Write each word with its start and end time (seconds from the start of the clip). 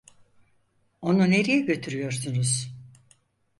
Onu 1.01 1.29
nereye 1.29 1.59
götürüyorsunuz? 1.67 2.73